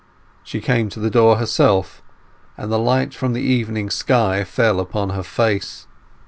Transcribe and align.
She 0.41 0.61
came 0.61 0.89
to 0.89 0.99
the 0.99 1.11
door 1.11 1.35
herself, 1.37 2.01
and 2.57 2.71
the 2.71 2.79
light 2.79 3.13
from 3.13 3.33
the 3.33 3.41
evening 3.41 3.91
sky 3.91 4.43
fell 4.43 4.79
upon 4.79 5.11
her 5.11 5.21
face. 5.21 5.85